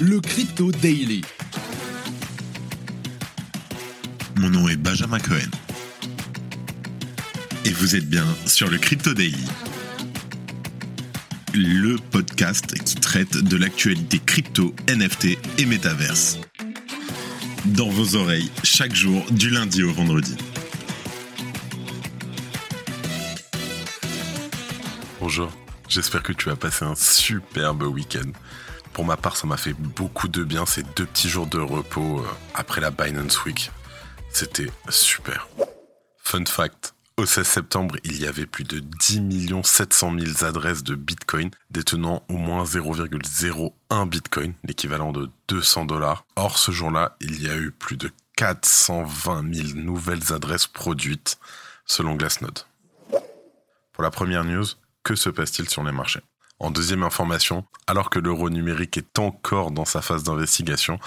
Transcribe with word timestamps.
le 0.00 0.18
Crypto 0.18 0.72
Daily. 0.72 1.20
Mon 4.36 4.48
nom 4.48 4.66
est 4.66 4.76
Benjamin 4.76 5.18
Cohen. 5.18 5.50
Et 7.66 7.70
vous 7.70 7.96
êtes 7.96 8.08
bien 8.08 8.24
sur 8.46 8.70
le 8.70 8.78
Crypto 8.78 9.12
Daily. 9.12 9.44
Le 11.52 11.96
podcast 11.96 12.82
qui 12.82 12.94
traite 12.94 13.36
de 13.36 13.56
l'actualité 13.58 14.18
crypto, 14.24 14.74
NFT 14.88 15.36
et 15.58 15.66
métaverse. 15.66 16.38
Dans 17.66 17.90
vos 17.90 18.16
oreilles, 18.16 18.50
chaque 18.64 18.94
jour, 18.94 19.22
du 19.32 19.50
lundi 19.50 19.82
au 19.82 19.92
vendredi. 19.92 20.34
Bonjour, 25.20 25.52
j'espère 25.90 26.22
que 26.22 26.32
tu 26.32 26.48
as 26.48 26.56
passé 26.56 26.86
un 26.86 26.94
superbe 26.94 27.82
week-end. 27.82 28.32
Pour 28.92 29.04
ma 29.04 29.16
part, 29.16 29.36
ça 29.36 29.46
m'a 29.46 29.56
fait 29.56 29.72
beaucoup 29.72 30.28
de 30.28 30.44
bien 30.44 30.66
ces 30.66 30.82
deux 30.82 31.06
petits 31.06 31.28
jours 31.28 31.46
de 31.46 31.58
repos 31.58 32.20
euh, 32.20 32.28
après 32.54 32.80
la 32.80 32.90
Binance 32.90 33.44
Week. 33.44 33.70
C'était 34.32 34.70
super. 34.88 35.48
Fun 36.22 36.44
fact, 36.44 36.94
au 37.20 37.26
16 37.26 37.46
septembre, 37.46 37.96
il 38.02 38.18
y 38.18 38.26
avait 38.26 38.46
plus 38.46 38.64
de 38.64 38.80
10 38.80 39.52
700 39.62 40.14
000 40.18 40.44
adresses 40.44 40.82
de 40.82 40.94
Bitcoin 40.94 41.50
détenant 41.70 42.22
au 42.30 42.38
moins 42.38 42.64
0,01 42.64 44.08
Bitcoin, 44.08 44.54
l'équivalent 44.64 45.12
de 45.12 45.28
200 45.48 45.84
dollars. 45.84 46.24
Or, 46.36 46.56
ce 46.56 46.72
jour-là, 46.72 47.16
il 47.20 47.42
y 47.42 47.50
a 47.50 47.56
eu 47.56 47.72
plus 47.72 47.98
de 47.98 48.10
420 48.36 49.54
000 49.54 49.68
nouvelles 49.78 50.32
adresses 50.32 50.66
produites, 50.66 51.38
selon 51.84 52.14
Glassnode. 52.14 52.60
Pour 53.92 54.02
la 54.02 54.10
première 54.10 54.44
news, 54.44 54.64
que 55.02 55.14
se 55.14 55.28
passe-t-il 55.28 55.68
sur 55.68 55.82
les 55.84 55.92
marchés? 55.92 56.20
En 56.60 56.70
deuxième 56.70 57.02
information, 57.02 57.64
alors 57.86 58.10
que 58.10 58.18
l'euro 58.18 58.50
numérique 58.50 58.98
est 58.98 59.18
encore 59.18 59.70
dans 59.70 59.86
sa 59.86 60.02
phase 60.02 60.22
d'investigation, 60.22 61.00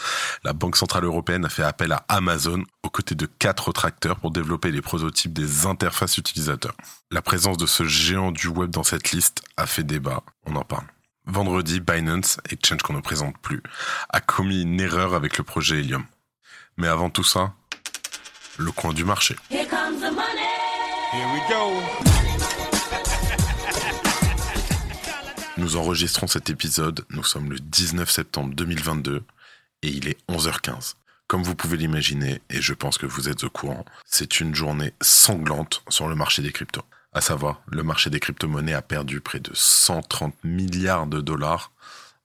la 0.44 0.54
Banque 0.54 0.76
Centrale 0.76 1.06
Européenne 1.06 1.46
a 1.46 1.50
fait 1.50 1.64
appel 1.64 1.92
à 1.92 2.04
Amazon 2.10 2.64
aux 2.82 2.90
côtés 2.90 3.16
de 3.16 3.28
quatre 3.28 3.70
autres 3.70 3.86
acteurs 3.86 4.20
pour 4.20 4.32
développer 4.32 4.72
les 4.72 4.82
prototypes 4.82 5.32
des 5.32 5.68
interfaces 5.68 6.18
utilisateurs. 6.18 6.76
La 7.12 7.22
présence 7.22 7.58
de 7.58 7.68
ce 7.68 7.84
géant 7.84 8.32
du 8.32 8.48
web 8.48 8.72
dans 8.72 8.84
cette 8.84 9.12
liste 9.12 9.44
a 9.56 9.68
fait 9.68 9.84
débat, 9.84 10.24
on 10.46 10.56
en 10.56 10.64
parle. 10.64 10.88
Vendredi, 11.26 11.80
Binance, 11.80 12.40
exchange 12.50 12.82
qu'on 12.82 12.94
ne 12.94 13.02
présente 13.02 13.38
plus, 13.38 13.62
a 14.10 14.20
commis 14.20 14.64
une 14.64 14.82
erreur 14.82 15.14
avec 15.14 15.38
le 15.38 15.44
projet 15.44 15.80
Helium. 15.80 16.04
Mais 16.78 16.88
avant 16.88 17.10
tout 17.12 17.24
ça, 17.24 17.54
le 18.58 18.72
coin 18.72 18.94
du 18.94 19.06
marché. 19.06 19.36
Here 19.50 19.68
comes 19.68 20.00
the 20.00 20.12
money. 20.12 20.50
Here 21.14 21.28
we 21.32 21.42
go. 21.48 22.23
Nous 25.64 25.78
enregistrons 25.78 26.28
cet 26.28 26.50
épisode, 26.50 27.06
nous 27.12 27.24
sommes 27.24 27.50
le 27.50 27.58
19 27.58 28.12
septembre 28.12 28.54
2022 28.54 29.24
et 29.82 29.88
il 29.88 30.10
est 30.10 30.18
11h15. 30.28 30.96
Comme 31.28 31.42
vous 31.42 31.56
pouvez 31.56 31.78
l'imaginer, 31.78 32.42
et 32.50 32.62
je 32.62 32.74
pense 32.74 32.98
que 32.98 33.06
vous 33.06 33.30
êtes 33.30 33.46
au 33.46 33.50
courant, 33.50 33.86
c'est 34.06 34.42
une 34.42 34.54
journée 34.54 34.94
sanglante 35.00 35.82
sur 35.88 36.10
le 36.10 36.16
marché 36.16 36.42
des 36.42 36.52
cryptos. 36.52 36.84
À 37.14 37.22
savoir, 37.22 37.62
le 37.68 37.82
marché 37.82 38.10
des 38.10 38.20
crypto-monnaies 38.20 38.74
a 38.74 38.82
perdu 38.82 39.22
près 39.22 39.40
de 39.40 39.52
130 39.54 40.36
milliards 40.44 41.08
de 41.08 41.22
dollars 41.22 41.72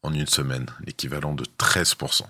en 0.03 0.13
une 0.13 0.27
semaine, 0.27 0.67
l'équivalent 0.85 1.37
de 1.37 1.45
13%. 1.61 2.23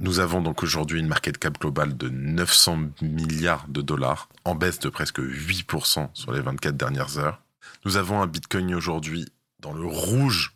Nous 0.00 0.20
avons 0.20 0.42
donc 0.42 0.62
aujourd'hui 0.62 1.00
une 1.00 1.08
market 1.08 1.38
cap 1.38 1.58
globale 1.58 1.96
de 1.96 2.10
900 2.10 2.90
milliards 3.00 3.64
de 3.68 3.80
dollars, 3.80 4.28
en 4.44 4.54
baisse 4.54 4.80
de 4.80 4.90
presque 4.90 5.20
8% 5.20 6.10
sur 6.12 6.32
les 6.32 6.42
24 6.42 6.76
dernières 6.76 7.16
heures. 7.16 7.40
Nous 7.86 7.96
avons 7.96 8.20
un 8.20 8.26
Bitcoin 8.26 8.74
aujourd'hui 8.74 9.32
dans 9.62 9.72
le 9.72 9.86
rouge 9.86 10.52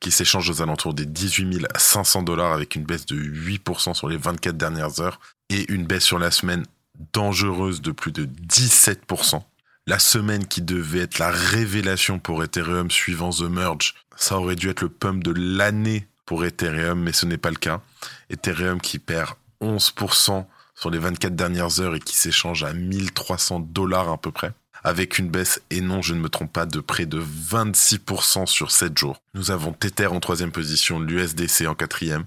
qui 0.00 0.10
s'échange 0.10 0.48
aux 0.48 0.62
alentours 0.62 0.94
des 0.94 1.06
18 1.06 1.66
500 1.76 2.22
dollars 2.22 2.52
avec 2.52 2.76
une 2.76 2.84
baisse 2.84 3.04
de 3.06 3.16
8% 3.16 3.94
sur 3.94 4.08
les 4.08 4.16
24 4.16 4.56
dernières 4.56 5.00
heures 5.00 5.20
et 5.50 5.70
une 5.72 5.86
baisse 5.86 6.04
sur 6.04 6.18
la 6.18 6.30
semaine 6.30 6.64
dangereuse 7.12 7.82
de 7.82 7.90
plus 7.90 8.12
de 8.12 8.24
17%. 8.24 9.42
La 9.86 9.98
semaine 9.98 10.46
qui 10.46 10.62
devait 10.62 11.00
être 11.00 11.18
la 11.18 11.30
révélation 11.30 12.18
pour 12.18 12.42
Ethereum 12.42 12.90
suivant 12.90 13.30
The 13.30 13.42
Merge, 13.42 13.94
ça 14.16 14.38
aurait 14.38 14.56
dû 14.56 14.70
être 14.70 14.80
le 14.80 14.88
pump 14.88 15.22
de 15.22 15.32
l'année 15.36 16.06
pour 16.24 16.44
Ethereum, 16.44 17.00
mais 17.02 17.12
ce 17.12 17.26
n'est 17.26 17.36
pas 17.36 17.50
le 17.50 17.56
cas. 17.56 17.82
Ethereum 18.30 18.80
qui 18.80 18.98
perd 18.98 19.34
11% 19.60 20.46
sur 20.74 20.90
les 20.90 20.98
24 20.98 21.34
dernières 21.34 21.80
heures 21.80 21.94
et 21.94 22.00
qui 22.00 22.16
s'échange 22.16 22.64
à 22.64 22.72
1300 22.72 23.60
dollars 23.60 24.08
à 24.08 24.18
peu 24.18 24.30
près 24.30 24.52
avec 24.84 25.18
une 25.18 25.28
baisse, 25.28 25.62
et 25.70 25.80
non, 25.80 26.02
je 26.02 26.14
ne 26.14 26.20
me 26.20 26.28
trompe 26.28 26.52
pas, 26.52 26.66
de 26.66 26.80
près 26.80 27.06
de 27.06 27.20
26% 27.20 28.46
sur 28.46 28.70
7 28.70 28.96
jours. 28.96 29.22
Nous 29.32 29.50
avons 29.50 29.72
Tether 29.72 30.06
en 30.06 30.20
troisième 30.20 30.52
position, 30.52 31.00
l'USDC 31.00 31.66
en 31.66 31.74
quatrième, 31.74 32.24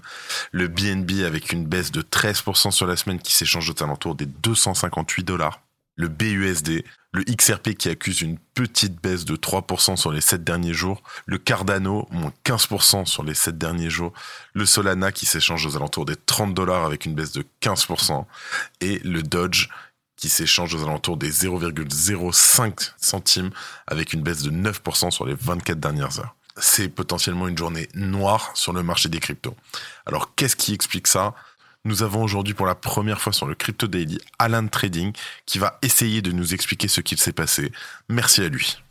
le 0.50 0.66
BNB 0.66 1.24
avec 1.24 1.52
une 1.52 1.64
baisse 1.64 1.92
de 1.92 2.02
13% 2.02 2.72
sur 2.72 2.86
la 2.86 2.96
semaine 2.96 3.20
qui 3.20 3.32
s'échange 3.32 3.70
aux 3.70 3.82
alentours 3.82 4.16
des 4.16 4.26
258 4.26 5.22
dollars, 5.22 5.62
le 5.94 6.08
BUSD, 6.08 6.84
le 7.12 7.24
XRP 7.24 7.74
qui 7.74 7.88
accuse 7.88 8.20
une 8.20 8.38
petite 8.54 9.00
baisse 9.00 9.24
de 9.24 9.36
3% 9.36 9.96
sur 9.96 10.12
les 10.12 10.20
7 10.20 10.44
derniers 10.44 10.74
jours, 10.74 11.02
le 11.26 11.38
Cardano, 11.38 12.06
moins 12.10 12.32
15% 12.44 13.06
sur 13.06 13.22
les 13.22 13.34
7 13.34 13.56
derniers 13.56 13.90
jours, 13.90 14.12
le 14.52 14.66
Solana 14.66 15.10
qui 15.10 15.26
s'échange 15.26 15.64
aux 15.64 15.76
alentours 15.76 16.04
des 16.04 16.16
30 16.16 16.54
dollars 16.54 16.84
avec 16.84 17.06
une 17.06 17.14
baisse 17.14 17.32
de 17.32 17.44
15%, 17.62 18.26
et 18.80 18.98
le 19.00 19.22
Dodge 19.22 19.68
qui 20.18 20.28
s'échange 20.28 20.74
aux 20.74 20.82
alentours 20.82 21.16
des 21.16 21.30
0,05 21.30 22.92
centimes 22.98 23.50
avec 23.86 24.12
une 24.12 24.20
baisse 24.20 24.42
de 24.42 24.50
9% 24.50 25.10
sur 25.10 25.24
les 25.24 25.34
24 25.34 25.80
dernières 25.80 26.18
heures. 26.18 26.34
C'est 26.58 26.88
potentiellement 26.88 27.48
une 27.48 27.56
journée 27.56 27.88
noire 27.94 28.50
sur 28.54 28.72
le 28.72 28.82
marché 28.82 29.08
des 29.08 29.20
cryptos. 29.20 29.56
Alors 30.04 30.34
qu'est-ce 30.34 30.56
qui 30.56 30.74
explique 30.74 31.06
ça? 31.06 31.34
Nous 31.84 32.02
avons 32.02 32.22
aujourd'hui 32.22 32.52
pour 32.52 32.66
la 32.66 32.74
première 32.74 33.20
fois 33.20 33.32
sur 33.32 33.46
le 33.46 33.54
Crypto 33.54 33.86
Daily 33.86 34.18
Alan 34.40 34.66
Trading 34.66 35.12
qui 35.46 35.58
va 35.58 35.78
essayer 35.82 36.20
de 36.20 36.32
nous 36.32 36.52
expliquer 36.52 36.88
ce 36.88 37.00
qu'il 37.00 37.18
s'est 37.18 37.32
passé. 37.32 37.70
Merci 38.08 38.42
à 38.42 38.48
lui. 38.48 38.82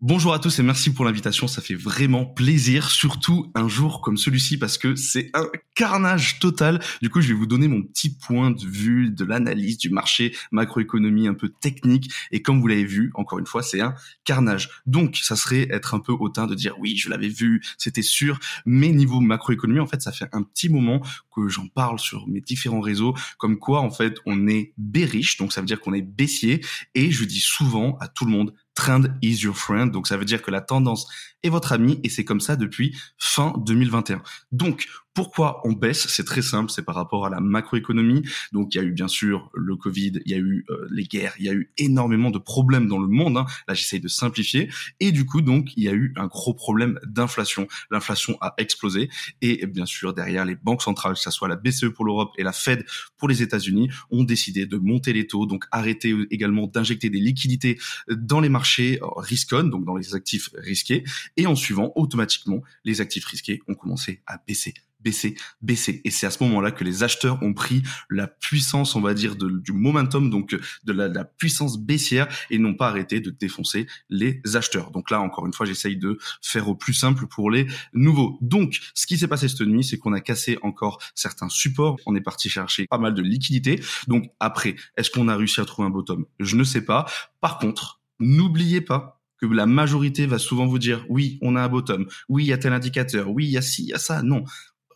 Bonjour 0.00 0.32
à 0.32 0.38
tous 0.38 0.60
et 0.60 0.62
merci 0.62 0.94
pour 0.94 1.04
l'invitation, 1.04 1.48
ça 1.48 1.60
fait 1.60 1.74
vraiment 1.74 2.24
plaisir, 2.24 2.88
surtout 2.88 3.50
un 3.56 3.66
jour 3.66 4.00
comme 4.00 4.16
celui-ci 4.16 4.56
parce 4.56 4.78
que 4.78 4.94
c'est 4.94 5.28
un 5.34 5.48
carnage 5.74 6.38
total. 6.38 6.78
Du 7.02 7.10
coup, 7.10 7.20
je 7.20 7.26
vais 7.26 7.34
vous 7.34 7.46
donner 7.46 7.66
mon 7.66 7.82
petit 7.82 8.16
point 8.16 8.52
de 8.52 8.64
vue 8.64 9.10
de 9.10 9.24
l'analyse 9.24 9.76
du 9.76 9.90
marché, 9.90 10.36
macroéconomie 10.52 11.26
un 11.26 11.34
peu 11.34 11.48
technique 11.48 12.12
et 12.30 12.42
comme 12.42 12.60
vous 12.60 12.68
l'avez 12.68 12.84
vu, 12.84 13.10
encore 13.14 13.40
une 13.40 13.46
fois, 13.46 13.64
c'est 13.64 13.80
un 13.80 13.96
carnage. 14.22 14.70
Donc, 14.86 15.16
ça 15.16 15.34
serait 15.34 15.66
être 15.72 15.94
un 15.94 16.00
peu 16.00 16.12
hautain 16.12 16.46
de 16.46 16.54
dire 16.54 16.78
oui, 16.78 16.96
je 16.96 17.10
l'avais 17.10 17.28
vu, 17.28 17.60
c'était 17.76 18.02
sûr, 18.02 18.38
mais 18.66 18.90
niveau 18.90 19.18
macroéconomie, 19.18 19.80
en 19.80 19.88
fait, 19.88 20.00
ça 20.00 20.12
fait 20.12 20.28
un 20.30 20.44
petit 20.44 20.68
moment 20.68 21.02
que 21.34 21.48
j'en 21.48 21.66
parle 21.66 21.98
sur 21.98 22.28
mes 22.28 22.40
différents 22.40 22.80
réseaux 22.80 23.14
comme 23.36 23.58
quoi 23.58 23.80
en 23.80 23.90
fait, 23.90 24.18
on 24.26 24.46
est 24.46 24.74
bearish, 24.78 25.38
donc 25.38 25.52
ça 25.52 25.60
veut 25.60 25.66
dire 25.66 25.80
qu'on 25.80 25.92
est 25.92 26.02
baissier 26.02 26.64
et 26.94 27.10
je 27.10 27.24
dis 27.24 27.40
souvent 27.40 27.96
à 28.00 28.06
tout 28.06 28.24
le 28.24 28.30
monde 28.30 28.54
trend 28.78 29.08
is 29.22 29.42
your 29.42 29.56
friend. 29.56 29.90
Donc 29.90 30.06
ça 30.06 30.16
veut 30.16 30.24
dire 30.24 30.40
que 30.40 30.52
la 30.52 30.60
tendance 30.60 31.08
est 31.42 31.48
votre 31.48 31.72
ami 31.72 32.00
et 32.04 32.08
c'est 32.08 32.24
comme 32.24 32.40
ça 32.40 32.54
depuis 32.54 32.96
fin 33.18 33.52
2021. 33.58 34.22
Donc 34.52 34.86
pourquoi 35.18 35.60
on 35.64 35.72
baisse 35.72 36.06
C'est 36.06 36.22
très 36.22 36.42
simple, 36.42 36.70
c'est 36.70 36.84
par 36.84 36.94
rapport 36.94 37.26
à 37.26 37.28
la 37.28 37.40
macroéconomie. 37.40 38.22
Donc 38.52 38.72
il 38.72 38.78
y 38.78 38.80
a 38.80 38.84
eu 38.84 38.92
bien 38.92 39.08
sûr 39.08 39.50
le 39.52 39.74
Covid, 39.74 40.12
il 40.24 40.30
y 40.30 40.34
a 40.36 40.38
eu 40.38 40.64
euh, 40.70 40.86
les 40.92 41.02
guerres, 41.02 41.34
il 41.40 41.46
y 41.46 41.48
a 41.48 41.54
eu 41.54 41.72
énormément 41.76 42.30
de 42.30 42.38
problèmes 42.38 42.86
dans 42.86 43.00
le 43.00 43.08
monde. 43.08 43.36
Hein. 43.36 43.44
Là 43.66 43.74
j'essaye 43.74 43.98
de 43.98 44.06
simplifier. 44.06 44.70
Et 45.00 45.10
du 45.10 45.26
coup 45.26 45.42
donc 45.42 45.72
il 45.76 45.82
y 45.82 45.88
a 45.88 45.92
eu 45.92 46.12
un 46.14 46.28
gros 46.28 46.54
problème 46.54 47.00
d'inflation. 47.04 47.66
L'inflation 47.90 48.38
a 48.40 48.54
explosé 48.58 49.10
et 49.42 49.66
bien 49.66 49.86
sûr 49.86 50.14
derrière 50.14 50.44
les 50.44 50.54
banques 50.54 50.82
centrales, 50.82 51.14
que 51.14 51.18
ce 51.18 51.32
soit 51.32 51.48
la 51.48 51.56
BCE 51.56 51.86
pour 51.92 52.04
l'Europe 52.04 52.30
et 52.38 52.44
la 52.44 52.52
Fed 52.52 52.86
pour 53.16 53.28
les 53.28 53.42
États-Unis, 53.42 53.90
ont 54.12 54.22
décidé 54.22 54.66
de 54.66 54.76
monter 54.76 55.12
les 55.12 55.26
taux, 55.26 55.46
donc 55.46 55.64
arrêter 55.72 56.14
également 56.30 56.68
d'injecter 56.68 57.10
des 57.10 57.18
liquidités 57.18 57.76
dans 58.08 58.38
les 58.38 58.50
marchés 58.50 59.00
risquons, 59.16 59.64
donc 59.64 59.84
dans 59.84 59.96
les 59.96 60.14
actifs 60.14 60.50
risqués. 60.54 61.02
Et 61.36 61.48
en 61.48 61.56
suivant, 61.56 61.90
automatiquement, 61.96 62.62
les 62.84 63.00
actifs 63.00 63.24
risqués 63.24 63.62
ont 63.66 63.74
commencé 63.74 64.22
à 64.28 64.40
baisser 64.46 64.74
baisser, 65.00 65.36
baisser. 65.60 66.00
Et 66.04 66.10
c'est 66.10 66.26
à 66.26 66.30
ce 66.30 66.42
moment-là 66.44 66.70
que 66.70 66.84
les 66.84 67.02
acheteurs 67.02 67.42
ont 67.42 67.54
pris 67.54 67.82
la 68.10 68.26
puissance, 68.26 68.96
on 68.96 69.00
va 69.00 69.14
dire, 69.14 69.36
du 69.36 69.72
momentum, 69.72 70.30
donc 70.30 70.56
de 70.84 70.92
la, 70.92 71.24
puissance 71.24 71.78
baissière, 71.78 72.28
et 72.50 72.58
n'ont 72.58 72.74
pas 72.74 72.88
arrêté 72.88 73.20
de 73.20 73.30
défoncer 73.30 73.86
les 74.08 74.40
acheteurs. 74.54 74.90
Donc 74.90 75.10
là, 75.10 75.20
encore 75.20 75.46
une 75.46 75.52
fois, 75.52 75.66
j'essaye 75.66 75.96
de 75.96 76.18
faire 76.42 76.68
au 76.68 76.74
plus 76.74 76.94
simple 76.94 77.26
pour 77.26 77.50
les 77.50 77.66
nouveaux. 77.92 78.38
Donc, 78.40 78.78
ce 78.94 79.06
qui 79.06 79.18
s'est 79.18 79.28
passé 79.28 79.48
cette 79.48 79.60
nuit, 79.60 79.84
c'est 79.84 79.98
qu'on 79.98 80.12
a 80.12 80.20
cassé 80.20 80.58
encore 80.62 81.00
certains 81.14 81.48
supports. 81.48 81.96
On 82.06 82.14
est 82.16 82.20
parti 82.20 82.48
chercher 82.48 82.86
pas 82.86 82.98
mal 82.98 83.14
de 83.14 83.22
liquidités. 83.22 83.80
Donc 84.06 84.30
après, 84.40 84.76
est-ce 84.96 85.10
qu'on 85.10 85.28
a 85.28 85.36
réussi 85.36 85.60
à 85.60 85.64
trouver 85.64 85.86
un 85.86 85.90
bottom? 85.90 86.26
Je 86.40 86.56
ne 86.56 86.64
sais 86.64 86.82
pas. 86.82 87.06
Par 87.40 87.58
contre, 87.58 88.00
n'oubliez 88.18 88.80
pas 88.80 89.18
que 89.40 89.46
la 89.46 89.66
majorité 89.66 90.26
va 90.26 90.38
souvent 90.38 90.66
vous 90.66 90.78
dire 90.78 91.04
oui, 91.08 91.38
on 91.42 91.56
a 91.56 91.62
un 91.62 91.68
bottom, 91.68 92.06
oui, 92.28 92.44
il 92.44 92.48
y 92.48 92.52
a 92.52 92.58
tel 92.58 92.72
indicateur, 92.72 93.30
oui, 93.30 93.46
il 93.46 93.50
y 93.50 93.56
a 93.56 93.62
ci, 93.62 93.84
il 93.84 93.88
y 93.88 93.92
a 93.92 93.98
ça. 93.98 94.22
Non, 94.22 94.44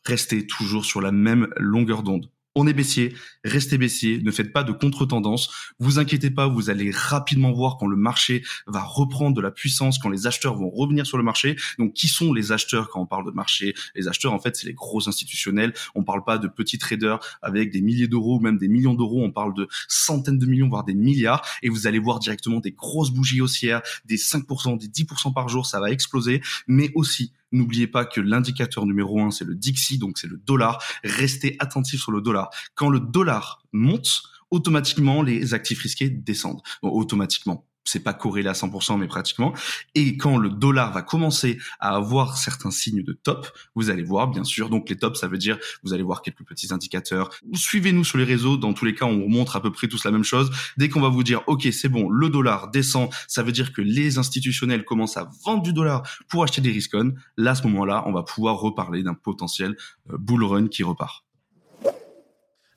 restez 0.05 0.47
toujours 0.47 0.85
sur 0.85 1.01
la 1.01 1.13
même 1.13 1.49
longueur 1.57 2.03
d'onde. 2.03 2.31
on 2.55 2.67
est 2.67 2.75
baissier, 2.75 3.15
restez 3.45 3.79
baissier, 3.79 4.21
ne 4.23 4.31
faites 4.31 4.53
pas 4.53 4.63
de 4.63 4.73
contre-tendance. 4.73 5.73
Vous 5.79 5.99
inquiétez 5.99 6.31
pas, 6.31 6.49
vous 6.49 6.69
allez 6.69 6.91
rapidement 6.91 7.51
voir 7.53 7.79
quand 7.79 7.87
le 7.87 7.97
marché 7.97 8.45
va 8.67 8.83
reprendre 8.83 9.35
de 9.35 9.41
la 9.41 9.51
puissance, 9.51 9.99
quand 9.99 10.11
les 10.11 10.27
acheteurs 10.27 10.55
vont 10.57 10.69
revenir 10.69 11.07
sur 11.07 11.17
le 11.17 11.25
marché. 11.25 11.57
Donc, 11.79 11.95
qui 11.95 12.09
sont 12.09 12.33
les 12.33 12.53
acheteurs 12.53 12.91
quand 12.91 13.01
on 13.01 13.07
parle 13.07 13.25
de 13.25 13.31
marché? 13.31 13.75
Les 13.95 14.07
acheteurs, 14.07 14.35
en 14.35 14.39
fait, 14.39 14.55
c'est 14.55 14.67
les 14.67 14.75
gros 14.75 15.09
institutionnels. 15.09 15.73
On 15.95 16.05
parle 16.05 16.25
pas 16.25 16.37
de 16.37 16.49
petits 16.49 16.79
traders 16.79 17.21
avec 17.41 17.71
des 17.71 17.81
milliers 17.81 18.09
d'euros, 18.09 18.39
même 18.39 18.59
des 18.59 18.69
millions 18.69 18.95
d'euros. 18.95 19.25
On 19.25 19.33
parle 19.33 19.55
de 19.55 19.67
centaines 19.89 20.39
de 20.39 20.47
millions, 20.47 20.69
voire 20.69 20.85
des 20.85 20.95
milliards. 20.95 21.43
Et 21.63 21.71
vous 21.71 21.87
allez 21.87 21.99
voir 21.99 22.19
directement 22.19 22.61
des 22.61 22.73
grosses 22.73 23.11
bougies 23.11 23.41
haussières, 23.41 23.81
des 24.05 24.19
5%, 24.19 24.79
des 24.79 24.89
10% 24.89 25.33
par 25.33 25.49
jour, 25.49 25.65
ça 25.65 25.81
va 25.81 25.91
exploser. 25.91 26.43
Mais 26.67 26.91
aussi, 26.95 27.33
N'oubliez 27.53 27.87
pas 27.87 28.05
que 28.05 28.21
l'indicateur 28.21 28.87
numéro 28.87 29.21
un, 29.21 29.31
c'est 29.31 29.45
le 29.45 29.55
Dixie, 29.55 29.99
donc 29.99 30.19
c'est 30.19 30.27
le 30.27 30.39
dollar. 30.39 30.83
Restez 31.05 31.57
attentif 31.59 32.01
sur 32.01 32.13
le 32.13 32.21
dollar. 32.21 32.51
Quand 32.75 32.89
le 32.89 33.01
dollar 33.01 33.63
monte, 33.73 34.23
automatiquement, 34.51 35.23
les 35.23 35.55
actifs 35.55 35.81
risqués 35.81 36.11
descendent. 36.11 36.63
automatiquement 36.83 37.67
c'est 37.85 38.01
pas 38.01 38.15
corrélé 38.15 38.49
à 38.49 38.53
100%, 38.53 38.99
mais 38.99 39.07
pratiquement. 39.07 39.53
Et 39.95 40.17
quand 40.17 40.37
le 40.37 40.51
dollar 40.51 40.93
va 40.93 41.03
commencer 41.03 41.59
à 41.81 41.97
avoir 41.97 42.37
certains 42.37 42.71
signes 42.71 43.03
de 43.03 43.13
top, 43.13 43.49
vous 43.75 43.91
allez 43.91 44.03
voir, 44.03 44.29
bien 44.29 44.45
sûr. 44.45 44.71
Donc 44.71 44.89
les 44.89 44.97
tops, 44.97 45.19
ça 45.19 45.29
veut 45.29 45.39
dire, 45.39 45.59
vous 45.83 45.93
allez 45.93 46.03
voir 46.03 46.23
quelques 46.23 46.45
petits 46.45 46.73
indicateurs. 46.73 47.31
Suivez-nous 47.55 48.05
sur 48.05 48.19
les 48.19 48.25
réseaux. 48.25 48.57
Dans 48.57 48.73
tous 48.73 48.85
les 48.85 48.95
cas, 48.95 49.07
on 49.07 49.19
vous 49.19 49.29
montre 49.29 49.57
à 49.57 49.63
peu 49.63 49.73
près 49.73 49.89
tous 49.89 50.05
la 50.05 50.11
même 50.11 50.25
chose. 50.25 50.51
Dès 50.77 50.89
qu'on 50.89 51.01
va 51.01 51.09
vous 51.09 51.23
dire, 51.23 51.43
OK, 51.47 51.67
c'est 51.73 51.89
bon, 51.89 52.09
le 52.09 52.29
dollar 52.29 52.71
descend, 52.71 53.11
ça 53.27 53.43
veut 53.43 53.53
dire 53.53 53.73
que 53.73 53.83
les 53.83 54.19
institutionnels 54.19 54.85
commencent 54.85 55.17
à 55.17 55.31
vendre 55.45 55.63
du 55.63 55.73
dollar 55.73 56.03
pour 56.29 56.45
acheter 56.45 56.61
des 56.61 56.71
risques. 56.71 56.93
Là, 57.37 57.53
à 57.53 57.55
ce 57.55 57.63
moment-là, 57.69 58.05
on 58.07 58.13
va 58.13 58.23
pouvoir 58.23 58.59
reparler 58.59 59.03
d'un 59.03 59.15
potentiel 59.15 59.77
euh, 60.11 60.17
bull 60.19 60.45
run 60.45 60.69
qui 60.69 60.83
repart. 60.83 61.25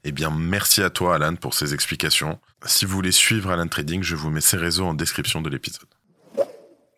Eh 0.08 0.12
bien, 0.12 0.30
merci 0.30 0.84
à 0.84 0.92
toi, 0.92 1.16
Alan, 1.16 1.36
pour 1.36 1.56
ces 1.56 1.74
explications. 1.74 2.40
Si 2.64 2.86
vous 2.86 2.94
voulez 2.94 3.12
suivre 3.12 3.50
Alan 3.50 3.68
Trading, 3.68 4.04
je 4.04 4.16
vous 4.16 4.30
mets 4.30 4.40
ses 4.40 4.56
réseaux 4.56 4.86
en 4.86 4.94
description 4.94 5.42
de 5.42 5.50
l'épisode. 5.50 5.88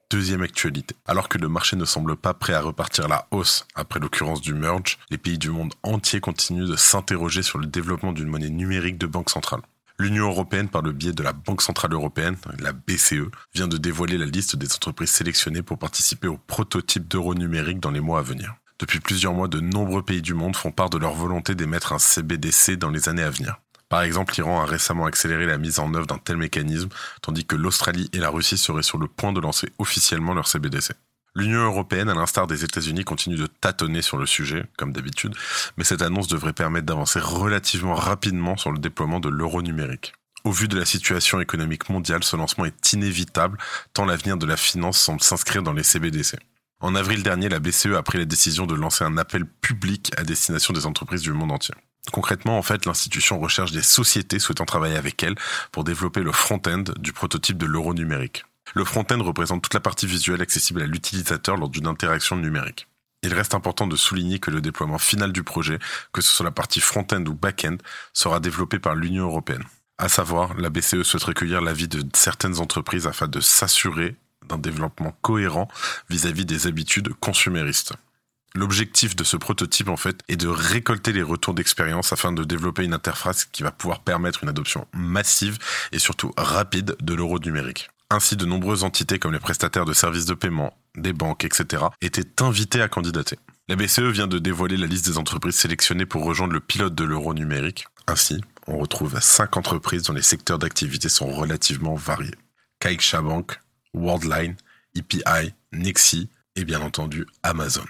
Deuxième 0.10 0.42
actualité. 0.42 0.94
Alors 1.06 1.30
que 1.30 1.38
le 1.38 1.48
marché 1.48 1.78
ne 1.78 1.86
semble 1.86 2.18
pas 2.18 2.34
prêt 2.34 2.52
à 2.52 2.60
repartir 2.60 3.08
la 3.08 3.26
hausse 3.32 3.66
après 3.76 4.02
l'occurrence 4.02 4.42
du 4.42 4.54
merge, 4.54 5.00
les 5.10 5.18
pays 5.18 5.38
du 5.38 5.50
monde 5.50 5.74
entier 5.84 6.20
continuent 6.20 6.68
de 6.68 6.76
s'interroger 6.76 7.44
sur 7.44 7.60
le 7.60 7.66
développement 7.66 8.12
d'une 8.12 8.28
monnaie 8.28 8.50
numérique 8.50 8.98
de 8.98 9.08
banque 9.08 9.30
centrale. 9.30 9.62
L'Union 9.98 10.28
européenne, 10.28 10.68
par 10.68 10.82
le 10.82 10.92
biais 10.92 11.14
de 11.14 11.24
la 11.24 11.32
Banque 11.32 11.62
centrale 11.62 11.94
européenne, 11.94 12.36
la 12.60 12.74
BCE, 12.74 13.32
vient 13.56 13.70
de 13.70 13.78
dévoiler 13.78 14.18
la 14.18 14.26
liste 14.26 14.58
des 14.58 14.74
entreprises 14.74 15.12
sélectionnées 15.12 15.64
pour 15.64 15.80
participer 15.80 16.28
au 16.28 16.38
prototype 16.38 17.08
d'euro 17.08 17.36
numérique 17.36 17.80
dans 17.80 17.92
les 17.92 18.02
mois 18.02 18.20
à 18.20 18.24
venir. 18.24 18.54
Depuis 18.80 19.00
plusieurs 19.00 19.34
mois, 19.34 19.48
de 19.48 19.60
nombreux 19.60 20.04
pays 20.04 20.22
du 20.22 20.36
monde 20.36 20.56
font 20.56 20.72
part 20.72 20.92
de 20.92 21.00
leur 21.00 21.14
volonté 21.14 21.56
d'émettre 21.56 21.94
un 21.94 22.00
CBDC 22.00 22.78
dans 22.78 22.92
les 22.92 23.10
années 23.10 23.24
à 23.24 23.32
venir. 23.32 23.60
Par 23.90 24.02
exemple, 24.02 24.36
l'Iran 24.36 24.62
a 24.62 24.66
récemment 24.66 25.06
accéléré 25.06 25.46
la 25.46 25.58
mise 25.58 25.80
en 25.80 25.94
œuvre 25.94 26.06
d'un 26.06 26.18
tel 26.18 26.38
mécanisme, 26.38 26.90
tandis 27.22 27.46
que 27.46 27.56
l'Australie 27.56 28.10
et 28.14 28.20
la 28.20 28.30
Russie 28.30 28.58
seraient 28.58 28.84
sur 28.84 28.98
le 28.98 29.08
point 29.08 29.32
de 29.32 29.40
lancer 29.40 29.70
officiellement 29.80 30.34
leur 30.34 30.48
CBDC. 30.48 30.94
L'Union 31.36 31.66
européenne, 31.66 32.10
à 32.10 32.14
l'instar 32.14 32.48
des 32.48 32.64
États-Unis, 32.64 33.04
continue 33.04 33.36
de 33.36 33.48
tâtonner 33.48 34.02
sur 34.02 34.18
le 34.18 34.26
sujet, 34.26 34.66
comme 34.78 34.92
d'habitude, 34.92 35.36
mais 35.78 35.84
cette 35.84 36.02
annonce 36.02 36.28
devrait 36.28 36.54
permettre 36.54 36.86
d'avancer 36.86 37.20
relativement 37.20 37.96
rapidement 37.96 38.58
sur 38.58 38.72
le 38.72 38.80
déploiement 38.80 39.20
de 39.20 39.30
l'euro 39.30 39.62
numérique. 39.62 40.14
Au 40.44 40.52
vu 40.52 40.68
de 40.68 40.78
la 40.78 40.86
situation 40.86 41.40
économique 41.40 41.90
mondiale, 41.90 42.24
ce 42.24 42.36
lancement 42.36 42.66
est 42.66 42.94
inévitable, 42.94 43.58
tant 43.94 44.06
l'avenir 44.06 44.38
de 44.38 44.46
la 44.46 44.58
finance 44.58 45.00
semble 45.00 45.22
s'inscrire 45.22 45.64
dans 45.64 45.74
les 45.74 45.84
CBDC. 45.84 46.38
En 46.80 46.94
avril 46.94 47.24
dernier, 47.24 47.50
la 47.50 47.60
BCE 47.60 47.96
a 47.96 48.04
pris 48.04 48.20
la 48.20 48.26
décision 48.26 48.68
de 48.68 48.76
lancer 48.76 49.04
un 49.04 49.18
appel 49.18 49.46
public 49.46 50.12
à 50.18 50.24
destination 50.24 50.74
des 50.74 50.86
entreprises 50.86 51.24
du 51.24 51.34
monde 51.34 51.52
entier. 51.52 51.74
Concrètement, 52.12 52.58
en 52.58 52.62
fait, 52.62 52.86
l'institution 52.86 53.40
recherche 53.40 53.72
des 53.72 53.82
sociétés 53.82 54.40
souhaitant 54.40 54.66
travailler 54.66 54.96
avec 54.96 55.22
elle 55.24 55.36
pour 55.72 55.84
développer 55.84 56.22
le 56.22 56.32
front-end 56.32 56.84
du 57.00 57.14
prototype 57.14 57.58
de 57.58 57.66
l'euro 57.66 57.94
numérique. 57.94 58.46
Le 58.76 58.86
front-end 58.86 59.22
représente 59.24 59.64
toute 59.64 59.74
la 59.74 59.80
partie 59.80 60.06
visuelle 60.06 60.42
accessible 60.42 60.82
à 60.82 60.86
l'utilisateur 60.86 61.58
lors 61.58 61.70
d'une 61.70 61.88
interaction 61.88 62.36
numérique. 62.36 62.88
Il 63.24 63.34
reste 63.34 63.56
important 63.56 63.88
de 63.88 63.96
souligner 63.96 64.40
que 64.40 64.52
le 64.52 64.62
déploiement 64.62 65.00
final 65.00 65.34
du 65.34 65.44
projet, 65.44 65.80
que 66.14 66.22
ce 66.22 66.30
soit 66.30 66.46
la 66.46 66.52
partie 66.52 66.80
front-end 66.80 67.26
ou 67.26 67.34
back-end, 67.34 67.78
sera 68.14 68.40
développé 68.40 68.78
par 68.78 68.96
l'Union 68.96 69.26
européenne. 69.26 69.64
À 69.98 70.10
savoir, 70.10 70.54
la 70.56 70.70
BCE 70.70 71.02
souhaite 71.02 71.24
recueillir 71.24 71.62
l'avis 71.62 71.88
de 71.88 72.04
certaines 72.14 72.60
entreprises 72.60 73.08
afin 73.08 73.28
de 73.28 73.42
s'assurer 73.42 74.16
d'un 74.48 74.58
développement 74.58 75.16
cohérent 75.22 75.68
vis-à-vis 76.10 76.46
des 76.46 76.68
habitudes 76.68 77.14
consuméristes. 77.20 77.94
L'objectif 78.56 79.16
de 79.16 79.24
ce 79.24 79.38
prototype, 79.38 79.90
en 79.90 79.98
fait, 79.98 80.22
est 80.30 80.36
de 80.36 80.48
récolter 80.48 81.14
les 81.14 81.22
retours 81.22 81.54
d'expérience 81.54 82.12
afin 82.12 82.32
de 82.32 82.44
développer 82.44 82.84
une 82.84 82.94
interface 82.94 83.46
qui 83.46 83.62
va 83.62 83.72
pouvoir 83.72 84.00
permettre 84.00 84.44
une 84.44 84.50
adoption 84.50 84.88
massive 84.94 85.60
et 85.92 86.00
surtout 86.00 86.34
rapide 86.38 86.96
de 87.00 87.14
l'euro 87.14 87.40
numérique. 87.40 87.90
Ainsi, 88.10 88.36
de 88.38 88.46
nombreuses 88.46 88.84
entités 88.84 89.20
comme 89.20 89.34
les 89.34 89.40
prestataires 89.40 89.86
de 89.86 89.94
services 89.94 90.26
de 90.26 90.34
paiement, 90.34 90.76
des 90.96 91.14
banques, 91.14 91.44
etc., 91.44 91.84
étaient 92.02 92.42
invitées 92.42 92.82
à 92.82 92.88
candidater. 92.88 93.38
La 93.68 93.76
BCE 93.76 94.12
vient 94.12 94.28
de 94.28 94.40
dévoiler 94.40 94.78
la 94.78 94.88
liste 94.88 95.06
des 95.06 95.18
entreprises 95.18 95.58
sélectionnées 95.58 96.06
pour 96.06 96.24
rejoindre 96.24 96.54
le 96.54 96.62
pilote 96.62 96.96
de 96.96 97.04
l'euro 97.04 97.34
numérique. 97.34 97.86
Ainsi, 98.08 98.42
on 98.66 98.78
retrouve 98.78 99.20
cinq 99.20 99.58
entreprises 99.58 100.04
dont 100.04 100.14
les 100.14 100.22
secteurs 100.22 100.58
d'activité 100.58 101.10
sont 101.10 101.28
relativement 101.28 101.96
variés. 101.96 102.36
Caixa 102.80 103.22
Bank, 103.22 103.60
Worldline, 103.98 104.56
EPI, 104.96 105.54
Nexi 105.74 106.30
et 106.56 106.64
bien 106.64 106.82
entendu 106.82 107.26
Amazon. 107.44 107.86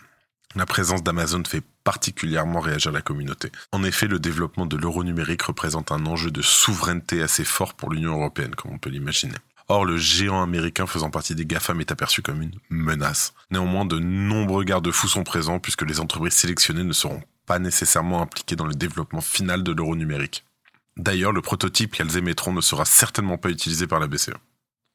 La 0.55 0.65
présence 0.65 1.03
d'Amazon 1.03 1.43
fait 1.45 1.61
particulièrement 1.83 2.59
réagir 2.59 2.91
la 2.91 3.01
communauté. 3.01 3.51
En 3.71 3.83
effet, 3.83 4.07
le 4.07 4.19
développement 4.19 4.65
de 4.65 4.75
l'euro 4.75 5.03
numérique 5.03 5.43
représente 5.43 5.91
un 5.91 6.05
enjeu 6.05 6.31
de 6.31 6.41
souveraineté 6.41 7.21
assez 7.21 7.43
fort 7.43 7.75
pour 7.75 7.91
l'Union 7.91 8.13
européenne, 8.13 8.55
comme 8.55 8.73
on 8.73 8.77
peut 8.77 8.89
l'imaginer. 8.89 9.35
Or, 9.69 9.85
le 9.85 9.97
géant 9.97 10.41
américain 10.41 10.87
faisant 10.87 11.09
partie 11.09 11.35
des 11.35 11.45
GAFAM 11.45 11.81
est 11.81 11.91
aperçu 11.91 12.21
comme 12.21 12.41
une 12.41 12.57
menace. 12.69 13.33
Néanmoins, 13.51 13.85
de 13.85 13.99
nombreux 13.99 14.63
garde-fous 14.63 15.09
sont 15.09 15.23
présents 15.23 15.59
puisque 15.59 15.83
les 15.83 15.99
entreprises 15.99 16.33
sélectionnées 16.33 16.83
ne 16.83 16.93
seront 16.93 17.21
pas 17.45 17.59
nécessairement 17.59 18.21
impliquées 18.21 18.55
dans 18.55 18.65
le 18.65 18.75
développement 18.75 19.21
final 19.21 19.63
de 19.63 19.73
l'euro 19.73 19.95
numérique. 19.95 20.45
D'ailleurs, 20.95 21.33
le 21.33 21.41
prototype 21.41 21.93
qu'elles 21.93 22.17
émettront 22.17 22.53
ne 22.53 22.61
sera 22.61 22.85
certainement 22.85 23.37
pas 23.37 23.49
utilisé 23.49 23.85
par 23.85 23.99
la 23.99 24.07
BCE. 24.07 24.31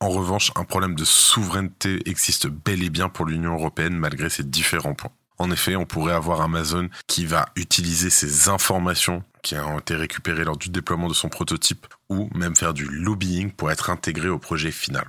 En 0.02 0.08
revanche, 0.08 0.50
un 0.56 0.64
problème 0.64 0.96
de 0.96 1.04
souveraineté 1.04 2.02
existe 2.06 2.48
bel 2.48 2.82
et 2.82 2.90
bien 2.90 3.08
pour 3.08 3.24
l'Union 3.24 3.54
européenne 3.54 3.96
malgré 3.96 4.30
ces 4.30 4.42
différents 4.42 4.94
points. 4.94 5.12
En 5.38 5.48
effet, 5.52 5.76
on 5.76 5.84
pourrait 5.86 6.12
avoir 6.12 6.40
Amazon 6.40 6.88
qui 7.06 7.24
va 7.24 7.46
utiliser 7.54 8.10
ces 8.10 8.48
informations 8.48 9.22
qui 9.44 9.54
ont 9.54 9.78
été 9.78 9.94
récupérées 9.94 10.42
lors 10.42 10.56
du 10.56 10.70
déploiement 10.70 11.06
de 11.06 11.14
son 11.14 11.28
prototype 11.28 11.86
ou 12.08 12.28
même 12.34 12.56
faire 12.56 12.74
du 12.74 12.84
lobbying 12.84 13.52
pour 13.52 13.70
être 13.70 13.90
intégré 13.90 14.28
au 14.28 14.40
projet 14.40 14.72
final. 14.72 15.06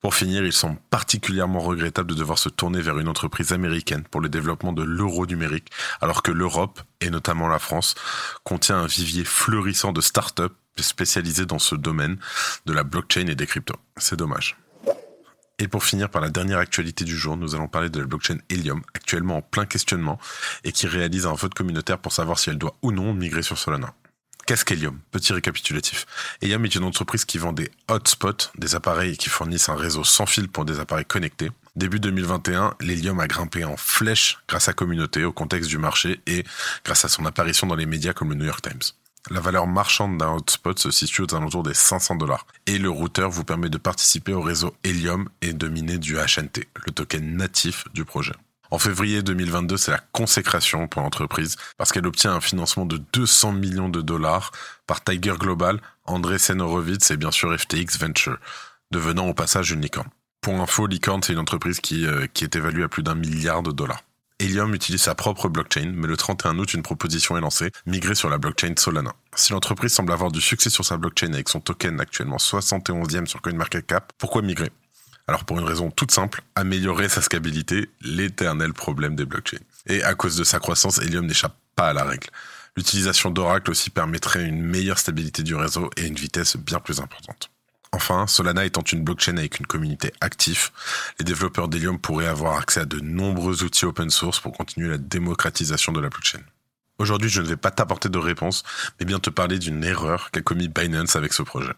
Pour 0.00 0.16
finir, 0.16 0.44
il 0.44 0.52
semble 0.52 0.80
particulièrement 0.90 1.60
regrettable 1.60 2.10
de 2.10 2.16
devoir 2.16 2.40
se 2.40 2.48
tourner 2.48 2.80
vers 2.80 2.98
une 2.98 3.08
entreprise 3.08 3.52
américaine 3.52 4.02
pour 4.02 4.20
le 4.20 4.28
développement 4.28 4.72
de 4.72 4.82
l'euro 4.82 5.26
numérique, 5.26 5.70
alors 6.00 6.24
que 6.24 6.32
l'Europe, 6.32 6.82
et 7.00 7.08
notamment 7.08 7.46
la 7.46 7.60
France, 7.60 7.94
contient 8.42 8.78
un 8.78 8.86
vivier 8.86 9.24
fleurissant 9.24 9.92
de 9.92 10.00
start-up 10.00 10.54
spécialisé 10.82 11.46
dans 11.46 11.58
ce 11.58 11.74
domaine 11.74 12.18
de 12.66 12.72
la 12.72 12.84
blockchain 12.84 13.26
et 13.26 13.34
des 13.34 13.46
cryptos. 13.46 13.76
C'est 13.96 14.16
dommage. 14.16 14.56
Et 15.58 15.68
pour 15.68 15.84
finir 15.84 16.08
par 16.08 16.20
la 16.20 16.30
dernière 16.30 16.58
actualité 16.58 17.04
du 17.04 17.16
jour, 17.16 17.36
nous 17.36 17.54
allons 17.54 17.68
parler 17.68 17.88
de 17.88 18.00
la 18.00 18.06
blockchain 18.06 18.38
Helium, 18.50 18.82
actuellement 18.92 19.36
en 19.36 19.42
plein 19.42 19.66
questionnement, 19.66 20.18
et 20.64 20.72
qui 20.72 20.88
réalise 20.88 21.26
un 21.26 21.34
vote 21.34 21.54
communautaire 21.54 21.98
pour 21.98 22.12
savoir 22.12 22.38
si 22.38 22.50
elle 22.50 22.58
doit 22.58 22.74
ou 22.82 22.90
non 22.90 23.14
migrer 23.14 23.42
sur 23.42 23.56
Solana. 23.56 23.94
Qu'est-ce 24.46 24.64
qu'Helium? 24.64 24.98
Petit 25.10 25.32
récapitulatif. 25.32 26.06
Helium 26.42 26.64
est 26.64 26.74
une 26.74 26.84
entreprise 26.84 27.24
qui 27.24 27.38
vend 27.38 27.52
des 27.52 27.70
hotspots, 27.88 28.50
des 28.58 28.74
appareils 28.74 29.16
qui 29.16 29.30
fournissent 29.30 29.70
un 29.70 29.76
réseau 29.76 30.04
sans 30.04 30.26
fil 30.26 30.48
pour 30.48 30.64
des 30.64 30.80
appareils 30.80 31.06
connectés. 31.06 31.50
Début 31.76 31.98
2021, 31.98 32.74
l'Helium 32.80 33.20
a 33.20 33.26
grimpé 33.26 33.64
en 33.64 33.76
flèche 33.76 34.38
grâce 34.46 34.68
à 34.68 34.74
communauté, 34.74 35.24
au 35.24 35.32
contexte 35.32 35.70
du 35.70 35.78
marché 35.78 36.20
et 36.26 36.44
grâce 36.84 37.04
à 37.04 37.08
son 37.08 37.24
apparition 37.24 37.66
dans 37.66 37.74
les 37.74 37.86
médias 37.86 38.12
comme 38.12 38.30
le 38.30 38.34
New 38.34 38.44
York 38.44 38.60
Times. 38.60 38.82
La 39.30 39.40
valeur 39.40 39.66
marchande 39.66 40.18
d'un 40.18 40.32
hotspot 40.32 40.78
se 40.78 40.90
situe 40.90 41.22
aux 41.22 41.34
alentours 41.34 41.62
des 41.62 41.72
500 41.72 42.16
dollars. 42.16 42.46
Et 42.66 42.76
le 42.76 42.90
routeur 42.90 43.30
vous 43.30 43.44
permet 43.44 43.70
de 43.70 43.78
participer 43.78 44.34
au 44.34 44.42
réseau 44.42 44.74
Helium 44.84 45.30
et 45.40 45.54
de 45.54 45.66
miner 45.66 45.96
du 45.96 46.16
HNT, 46.16 46.66
le 46.86 46.92
token 46.92 47.36
natif 47.36 47.84
du 47.94 48.04
projet. 48.04 48.34
En 48.70 48.78
février 48.78 49.22
2022, 49.22 49.78
c'est 49.78 49.92
la 49.92 50.00
consécration 50.12 50.88
pour 50.88 51.00
l'entreprise 51.00 51.56
parce 51.78 51.90
qu'elle 51.90 52.06
obtient 52.06 52.32
un 52.34 52.40
financement 52.40 52.84
de 52.84 52.98
200 53.14 53.52
millions 53.52 53.88
de 53.88 54.02
dollars 54.02 54.52
par 54.86 55.02
Tiger 55.02 55.34
Global, 55.38 55.80
André 56.04 56.36
Horowitz 56.58 57.10
et 57.10 57.16
bien 57.16 57.30
sûr 57.30 57.58
FTX 57.58 57.98
Venture, 57.98 58.38
devenant 58.90 59.28
au 59.28 59.34
passage 59.34 59.70
une 59.70 59.80
licorne. 59.80 60.08
Pour 60.42 60.60
info, 60.60 60.86
licorne, 60.86 61.22
c'est 61.22 61.32
une 61.32 61.38
entreprise 61.38 61.80
qui, 61.80 62.04
euh, 62.04 62.26
qui 62.34 62.44
est 62.44 62.56
évaluée 62.56 62.82
à 62.82 62.88
plus 62.88 63.02
d'un 63.02 63.14
milliard 63.14 63.62
de 63.62 63.72
dollars. 63.72 64.02
Helium 64.40 64.74
utilise 64.74 65.02
sa 65.02 65.14
propre 65.14 65.48
blockchain, 65.48 65.92
mais 65.94 66.08
le 66.08 66.16
31 66.16 66.58
août, 66.58 66.74
une 66.74 66.82
proposition 66.82 67.36
est 67.38 67.40
lancée, 67.40 67.70
migrer 67.86 68.16
sur 68.16 68.28
la 68.28 68.38
blockchain 68.38 68.74
Solana. 68.76 69.14
Si 69.36 69.52
l'entreprise 69.52 69.92
semble 69.92 70.12
avoir 70.12 70.32
du 70.32 70.40
succès 70.40 70.70
sur 70.70 70.84
sa 70.84 70.96
blockchain 70.96 71.32
avec 71.32 71.48
son 71.48 71.60
token 71.60 72.00
actuellement 72.00 72.38
71e 72.38 73.26
sur 73.26 73.40
CoinMarketCap, 73.40 74.12
pourquoi 74.18 74.42
migrer? 74.42 74.70
Alors 75.28 75.44
pour 75.44 75.58
une 75.58 75.64
raison 75.64 75.90
toute 75.90 76.10
simple, 76.10 76.42
améliorer 76.56 77.08
sa 77.08 77.22
scalabilité, 77.22 77.90
l'éternel 78.00 78.72
problème 78.72 79.14
des 79.14 79.24
blockchains. 79.24 79.62
Et 79.86 80.02
à 80.02 80.14
cause 80.14 80.36
de 80.36 80.44
sa 80.44 80.58
croissance, 80.58 80.98
Helium 80.98 81.26
n'échappe 81.26 81.56
pas 81.76 81.90
à 81.90 81.92
la 81.92 82.04
règle. 82.04 82.28
L'utilisation 82.76 83.30
d'Oracle 83.30 83.70
aussi 83.70 83.88
permettrait 83.88 84.44
une 84.44 84.62
meilleure 84.62 84.98
stabilité 84.98 85.44
du 85.44 85.54
réseau 85.54 85.90
et 85.96 86.06
une 86.06 86.16
vitesse 86.16 86.56
bien 86.56 86.80
plus 86.80 86.98
importante. 86.98 87.50
Enfin, 87.94 88.26
Solana 88.26 88.64
étant 88.64 88.82
une 88.82 89.04
blockchain 89.04 89.36
avec 89.36 89.60
une 89.60 89.68
communauté 89.68 90.12
active, 90.20 90.70
les 91.20 91.24
développeurs 91.24 91.68
d'Helium 91.68 92.00
pourraient 92.00 92.26
avoir 92.26 92.58
accès 92.58 92.80
à 92.80 92.86
de 92.86 92.98
nombreux 92.98 93.62
outils 93.62 93.84
open 93.84 94.10
source 94.10 94.40
pour 94.40 94.50
continuer 94.50 94.88
la 94.88 94.98
démocratisation 94.98 95.92
de 95.92 96.00
la 96.00 96.08
blockchain. 96.08 96.40
Aujourd'hui, 96.98 97.30
je 97.30 97.40
ne 97.40 97.46
vais 97.46 97.56
pas 97.56 97.70
t'apporter 97.70 98.08
de 98.08 98.18
réponse, 98.18 98.64
mais 98.98 99.06
bien 99.06 99.20
te 99.20 99.30
parler 99.30 99.60
d'une 99.60 99.84
erreur 99.84 100.32
qu'a 100.32 100.42
commis 100.42 100.66
Binance 100.66 101.14
avec 101.14 101.32
ce 101.32 101.44
projet. 101.44 101.72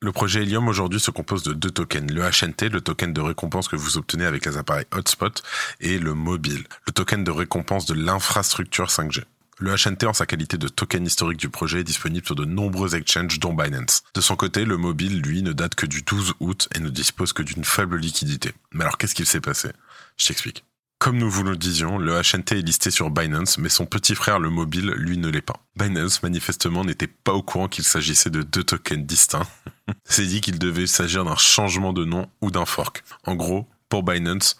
Le 0.00 0.10
projet 0.10 0.42
Helium 0.42 0.66
aujourd'hui 0.66 0.98
se 0.98 1.12
compose 1.12 1.44
de 1.44 1.52
deux 1.52 1.70
tokens, 1.70 2.10
le 2.10 2.22
HNT, 2.22 2.68
le 2.68 2.80
token 2.80 3.12
de 3.12 3.20
récompense 3.20 3.68
que 3.68 3.76
vous 3.76 3.98
obtenez 3.98 4.24
avec 4.24 4.44
les 4.44 4.56
appareils 4.56 4.86
Hotspot, 4.90 5.44
et 5.78 6.00
le 6.00 6.14
mobile, 6.14 6.64
le 6.88 6.92
token 6.92 7.22
de 7.22 7.30
récompense 7.30 7.86
de 7.86 7.94
l'infrastructure 7.94 8.88
5G. 8.88 9.22
Le 9.58 9.74
HNT, 9.74 10.06
en 10.06 10.12
sa 10.12 10.26
qualité 10.26 10.56
de 10.56 10.68
token 10.68 11.06
historique 11.06 11.38
du 11.38 11.48
projet, 11.48 11.80
est 11.80 11.84
disponible 11.84 12.26
sur 12.26 12.34
de 12.34 12.44
nombreux 12.44 12.96
exchanges, 12.96 13.38
dont 13.38 13.54
Binance. 13.54 14.02
De 14.14 14.20
son 14.20 14.34
côté, 14.34 14.64
le 14.64 14.76
mobile, 14.76 15.20
lui, 15.20 15.42
ne 15.42 15.52
date 15.52 15.74
que 15.74 15.86
du 15.86 16.02
12 16.02 16.34
août 16.40 16.68
et 16.74 16.80
ne 16.80 16.88
dispose 16.88 17.32
que 17.32 17.42
d'une 17.42 17.64
faible 17.64 17.98
liquidité. 17.98 18.52
Mais 18.72 18.82
alors, 18.82 18.98
qu'est-ce 18.98 19.14
qu'il 19.14 19.26
s'est 19.26 19.40
passé? 19.40 19.70
Je 20.16 20.26
t'explique. 20.26 20.64
Comme 20.98 21.18
nous 21.18 21.30
vous 21.30 21.42
le 21.42 21.56
disions, 21.56 21.98
le 21.98 22.12
HNT 22.12 22.52
est 22.52 22.62
listé 22.62 22.92
sur 22.92 23.10
Binance, 23.10 23.58
mais 23.58 23.68
son 23.68 23.86
petit 23.86 24.14
frère, 24.14 24.38
le 24.38 24.50
mobile, 24.50 24.92
lui 24.96 25.18
ne 25.18 25.28
l'est 25.28 25.42
pas. 25.42 25.60
Binance, 25.76 26.22
manifestement, 26.22 26.84
n'était 26.84 27.08
pas 27.08 27.32
au 27.32 27.42
courant 27.42 27.66
qu'il 27.66 27.82
s'agissait 27.82 28.30
de 28.30 28.42
deux 28.42 28.62
tokens 28.62 29.04
distincts. 29.04 29.48
C'est 30.04 30.26
dit 30.26 30.40
qu'il 30.40 30.60
devait 30.60 30.86
s'agir 30.86 31.24
d'un 31.24 31.36
changement 31.36 31.92
de 31.92 32.04
nom 32.04 32.30
ou 32.40 32.52
d'un 32.52 32.66
fork. 32.66 33.02
En 33.26 33.34
gros, 33.34 33.68
pour 33.88 34.04
Binance, 34.04 34.56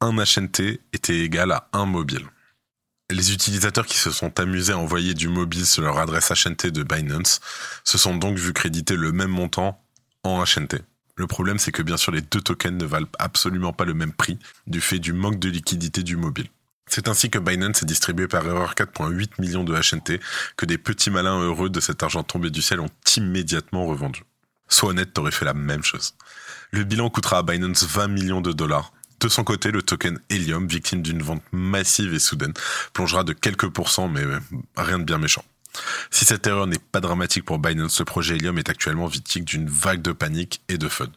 un 0.00 0.16
HNT 0.16 0.80
était 0.92 1.20
égal 1.20 1.52
à 1.52 1.68
un 1.72 1.86
mobile. 1.86 2.26
Les 3.10 3.34
utilisateurs 3.34 3.84
qui 3.84 3.98
se 3.98 4.10
sont 4.10 4.40
amusés 4.40 4.72
à 4.72 4.78
envoyer 4.78 5.12
du 5.12 5.28
mobile 5.28 5.66
sur 5.66 5.82
leur 5.82 5.98
adresse 5.98 6.30
HNT 6.30 6.70
de 6.70 6.82
Binance 6.82 7.40
se 7.84 7.98
sont 7.98 8.16
donc 8.16 8.38
vu 8.38 8.54
créditer 8.54 8.96
le 8.96 9.12
même 9.12 9.30
montant 9.30 9.78
en 10.22 10.42
HNT. 10.42 10.80
Le 11.16 11.26
problème, 11.26 11.58
c'est 11.58 11.70
que 11.70 11.82
bien 11.82 11.98
sûr, 11.98 12.12
les 12.12 12.22
deux 12.22 12.40
tokens 12.40 12.80
ne 12.80 12.86
valent 12.86 13.06
absolument 13.18 13.74
pas 13.74 13.84
le 13.84 13.92
même 13.92 14.12
prix 14.12 14.38
du 14.66 14.80
fait 14.80 14.98
du 14.98 15.12
manque 15.12 15.38
de 15.38 15.50
liquidité 15.50 16.02
du 16.02 16.16
mobile. 16.16 16.48
C'est 16.86 17.06
ainsi 17.06 17.28
que 17.28 17.38
Binance 17.38 17.82
a 17.82 17.86
distribué 17.86 18.26
par 18.26 18.46
erreur 18.46 18.74
4,8 18.74 19.32
millions 19.38 19.64
de 19.64 19.74
HNT 19.74 20.18
que 20.56 20.64
des 20.64 20.78
petits 20.78 21.10
malins 21.10 21.38
heureux 21.38 21.68
de 21.68 21.80
cet 21.80 22.02
argent 22.02 22.22
tombé 22.22 22.50
du 22.50 22.62
ciel 22.62 22.80
ont 22.80 22.90
immédiatement 23.16 23.86
revendu. 23.86 24.22
Sois 24.68 24.90
honnête, 24.90 25.12
t'aurais 25.12 25.30
fait 25.30 25.44
la 25.44 25.54
même 25.54 25.84
chose. 25.84 26.14
Le 26.70 26.84
bilan 26.84 27.10
coûtera 27.10 27.38
à 27.38 27.42
Binance 27.42 27.84
20 27.84 28.08
millions 28.08 28.40
de 28.40 28.52
dollars, 28.52 28.92
de 29.24 29.32
son 29.32 29.44
côté, 29.44 29.70
le 29.70 29.82
token 29.82 30.18
Helium, 30.30 30.66
victime 30.66 31.02
d'une 31.02 31.22
vente 31.22 31.42
massive 31.52 32.14
et 32.14 32.18
soudaine, 32.18 32.52
plongera 32.92 33.24
de 33.24 33.32
quelques 33.32 33.68
pourcents, 33.68 34.08
mais 34.08 34.22
rien 34.76 34.98
de 34.98 35.04
bien 35.04 35.18
méchant. 35.18 35.44
Si 36.10 36.24
cette 36.24 36.46
erreur 36.46 36.66
n'est 36.66 36.78
pas 36.78 37.00
dramatique 37.00 37.44
pour 37.44 37.58
Binance, 37.58 37.98
le 37.98 38.04
projet 38.04 38.36
Helium 38.36 38.58
est 38.58 38.68
actuellement 38.68 39.06
victime 39.06 39.44
d'une 39.44 39.68
vague 39.68 40.02
de 40.02 40.12
panique 40.12 40.62
et 40.68 40.78
de 40.78 40.88
fun. 40.88 41.08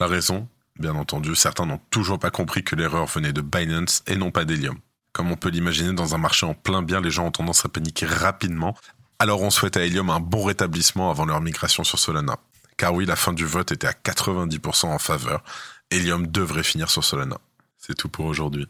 La 0.00 0.06
raison 0.06 0.48
Bien 0.78 0.94
entendu, 0.94 1.36
certains 1.36 1.66
n'ont 1.66 1.80
toujours 1.90 2.18
pas 2.18 2.30
compris 2.30 2.64
que 2.64 2.74
l'erreur 2.74 3.04
venait 3.04 3.34
de 3.34 3.42
Binance 3.42 4.02
et 4.06 4.16
non 4.16 4.30
pas 4.30 4.46
d'Helium. 4.46 4.78
Comme 5.12 5.30
on 5.30 5.36
peut 5.36 5.50
l'imaginer, 5.50 5.92
dans 5.92 6.14
un 6.14 6.18
marché 6.18 6.46
en 6.46 6.54
plein 6.54 6.82
bien, 6.82 7.02
les 7.02 7.10
gens 7.10 7.26
ont 7.26 7.30
tendance 7.30 7.66
à 7.66 7.68
paniquer 7.68 8.06
rapidement, 8.06 8.74
alors 9.18 9.42
on 9.42 9.50
souhaite 9.50 9.76
à 9.76 9.84
Helium 9.84 10.08
un 10.08 10.20
bon 10.20 10.42
rétablissement 10.42 11.10
avant 11.10 11.26
leur 11.26 11.42
migration 11.42 11.84
sur 11.84 11.98
Solana. 11.98 12.38
Car 12.78 12.94
oui, 12.94 13.04
la 13.04 13.16
fin 13.16 13.34
du 13.34 13.44
vote 13.44 13.70
était 13.70 13.86
à 13.86 13.92
90% 13.92 14.86
en 14.86 14.98
faveur, 14.98 15.44
Helium 15.92 16.26
devrait 16.26 16.62
finir 16.62 16.90
sur 16.90 17.04
Solana. 17.04 17.38
C'est 17.76 17.94
tout 17.94 18.08
pour 18.08 18.24
aujourd'hui. 18.24 18.66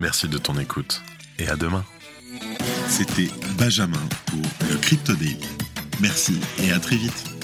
Merci 0.00 0.28
de 0.28 0.36
ton 0.36 0.58
écoute 0.58 1.00
et 1.38 1.48
à 1.48 1.56
demain. 1.56 1.84
C'était 2.88 3.30
Benjamin 3.56 4.02
pour 4.26 4.42
le 4.68 4.76
Crypto 4.76 5.14
Daily. 5.14 5.48
Merci 6.00 6.38
et 6.58 6.70
à 6.72 6.78
très 6.78 6.96
vite. 6.96 7.41